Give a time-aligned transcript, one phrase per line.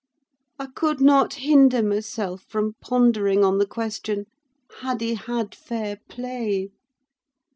[0.57, 6.69] I could not hinder myself from pondering on the question—"Had he had fair play?"